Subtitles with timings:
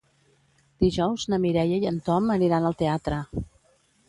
[0.83, 3.21] Dijous na Mireia i en Tom aniran al teatre.